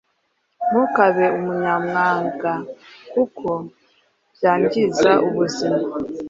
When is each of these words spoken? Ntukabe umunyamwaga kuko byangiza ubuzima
Ntukabe 0.69 1.25
umunyamwaga 1.37 2.53
kuko 3.11 3.47
byangiza 4.35 5.11
ubuzima 5.27 5.77